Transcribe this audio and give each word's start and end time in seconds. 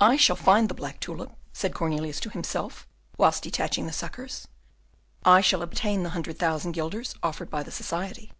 "I 0.00 0.18
shall 0.18 0.36
find 0.36 0.68
the 0.68 0.74
black 0.74 1.00
tulip," 1.00 1.32
said 1.50 1.72
Cornelius 1.72 2.20
to 2.20 2.28
himself, 2.28 2.86
whilst 3.16 3.42
detaching 3.42 3.86
the 3.86 3.92
suckers. 3.94 4.46
"I 5.24 5.40
shall 5.40 5.62
obtain 5.62 6.02
the 6.02 6.10
hundred 6.10 6.38
thousand 6.38 6.72
guilders 6.72 7.14
offered 7.22 7.48
by 7.48 7.62
the 7.62 7.70
Society. 7.72 8.32